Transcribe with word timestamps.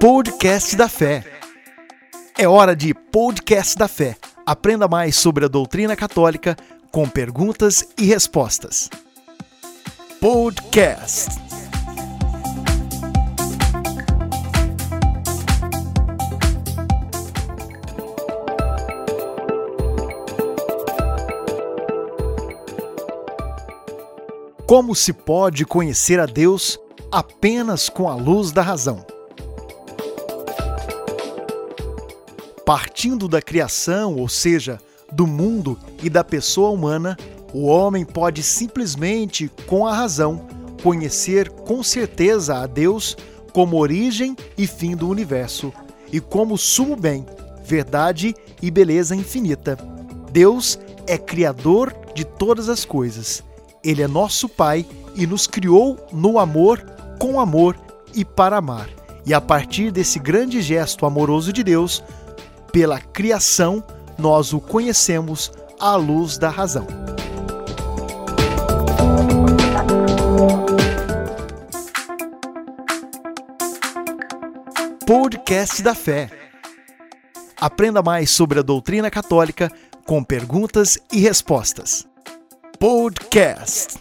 Podcast 0.00 0.76
da 0.76 0.88
Fé. 0.88 1.24
É 2.38 2.46
hora 2.46 2.76
de 2.76 2.94
Podcast 2.94 3.76
da 3.76 3.88
Fé. 3.88 4.16
Aprenda 4.46 4.86
mais 4.86 5.16
sobre 5.16 5.44
a 5.44 5.48
doutrina 5.48 5.96
católica 5.96 6.56
com 6.92 7.08
perguntas 7.08 7.84
e 7.98 8.04
respostas. 8.04 8.88
Podcast. 10.20 11.30
Como 24.64 24.94
se 24.94 25.12
pode 25.12 25.66
conhecer 25.66 26.20
a 26.20 26.26
Deus 26.26 26.78
apenas 27.10 27.88
com 27.88 28.08
a 28.08 28.14
luz 28.14 28.52
da 28.52 28.62
razão? 28.62 29.17
Partindo 32.68 33.26
da 33.28 33.40
criação, 33.40 34.16
ou 34.16 34.28
seja, 34.28 34.78
do 35.10 35.26
mundo 35.26 35.78
e 36.02 36.10
da 36.10 36.22
pessoa 36.22 36.68
humana, 36.68 37.16
o 37.54 37.64
homem 37.64 38.04
pode 38.04 38.42
simplesmente, 38.42 39.50
com 39.66 39.86
a 39.86 39.94
razão, 39.94 40.46
conhecer 40.82 41.48
com 41.48 41.82
certeza 41.82 42.58
a 42.58 42.66
Deus 42.66 43.16
como 43.54 43.78
origem 43.78 44.36
e 44.58 44.66
fim 44.66 44.94
do 44.94 45.08
universo 45.08 45.72
e 46.12 46.20
como 46.20 46.58
sumo 46.58 46.94
bem, 46.94 47.24
verdade 47.64 48.34
e 48.60 48.70
beleza 48.70 49.16
infinita. 49.16 49.78
Deus 50.30 50.78
é 51.06 51.16
criador 51.16 51.96
de 52.14 52.22
todas 52.22 52.68
as 52.68 52.84
coisas. 52.84 53.42
Ele 53.82 54.02
é 54.02 54.06
nosso 54.06 54.46
Pai 54.46 54.84
e 55.14 55.26
nos 55.26 55.46
criou 55.46 55.96
no 56.12 56.38
amor, 56.38 56.84
com 57.18 57.40
amor 57.40 57.80
e 58.14 58.26
para 58.26 58.58
amar. 58.58 58.90
E 59.24 59.32
a 59.32 59.40
partir 59.40 59.90
desse 59.90 60.18
grande 60.18 60.60
gesto 60.60 61.06
amoroso 61.06 61.50
de 61.50 61.64
Deus, 61.64 62.04
pela 62.78 63.00
criação, 63.00 63.82
nós 64.16 64.52
o 64.52 64.60
conhecemos 64.60 65.50
à 65.80 65.96
luz 65.96 66.38
da 66.38 66.48
razão. 66.48 66.86
Podcast 75.04 75.82
da 75.82 75.92
Fé. 75.92 76.30
Aprenda 77.60 78.00
mais 78.00 78.30
sobre 78.30 78.60
a 78.60 78.62
doutrina 78.62 79.10
católica 79.10 79.72
com 80.06 80.22
perguntas 80.22 80.96
e 81.12 81.18
respostas. 81.18 82.06
Podcast. 82.78 83.98